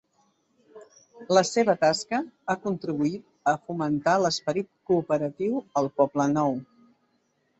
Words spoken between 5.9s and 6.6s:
Poblenou.